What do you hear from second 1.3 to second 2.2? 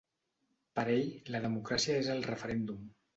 ‘la democràcia és